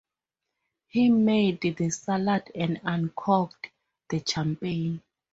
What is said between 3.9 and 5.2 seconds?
the champagne.